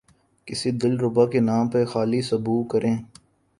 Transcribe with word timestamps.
کس 0.47 0.61
دل 0.81 0.93
ربا 0.99 1.25
کے 1.31 1.39
نام 1.49 1.65
پہ 1.71 1.83
خالی 1.91 2.21
سبو 2.29 2.55
کریں 2.71 2.95